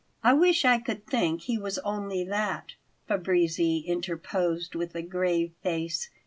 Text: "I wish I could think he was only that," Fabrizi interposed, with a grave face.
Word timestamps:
"I 0.23 0.33
wish 0.33 0.65
I 0.65 0.79
could 0.79 1.05
think 1.05 1.41
he 1.41 1.59
was 1.59 1.77
only 1.77 2.23
that," 2.23 2.73
Fabrizi 3.07 3.81
interposed, 3.85 4.73
with 4.73 4.95
a 4.95 5.03
grave 5.03 5.53
face. 5.61 6.09